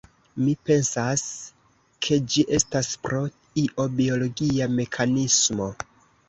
Mi 0.43 0.51
pensas 0.69 1.23
ke 2.07 2.17
ĝi 2.35 2.45
estas 2.59 2.89
pro 3.11 3.21
io 3.65 3.87
biologia 4.01 4.71
mekanismo 4.81 5.71